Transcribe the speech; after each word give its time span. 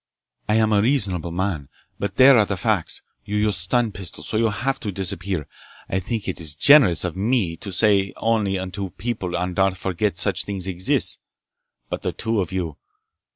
I 0.49 0.55
am 0.55 0.73
a 0.73 0.81
reasonable 0.81 1.29
man, 1.31 1.69
but 1.99 2.15
there 2.15 2.35
are 2.39 2.45
the 2.47 2.57
facts! 2.57 3.03
You 3.23 3.37
used 3.37 3.59
stun 3.59 3.91
pistols, 3.91 4.27
so 4.29 4.35
you 4.35 4.49
have 4.49 4.79
to 4.79 4.91
disappear. 4.91 5.47
I 5.89 5.99
think 5.99 6.27
it 6.27 6.41
generous 6.59 7.03
for 7.03 7.11
me 7.11 7.55
to 7.57 7.71
say 7.71 8.11
only 8.17 8.57
until 8.57 8.89
people 8.89 9.35
on 9.37 9.53
Darth 9.53 9.77
forget 9.77 10.15
that 10.15 10.19
such 10.19 10.43
things 10.43 10.65
exist. 10.65 11.19
But 11.91 12.01
the 12.01 12.13
two 12.13 12.39
of 12.41 12.51
you 12.51 12.77